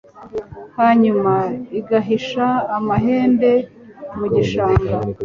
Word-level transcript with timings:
hanyuma 0.77 1.33
igahisha 1.79 2.47
amahembe 2.77 3.51
mu 4.17 4.25
gishanga 4.33 4.95